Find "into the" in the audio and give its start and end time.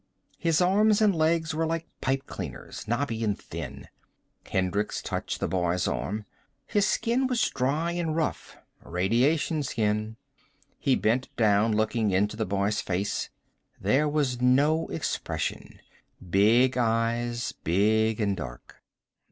12.09-12.47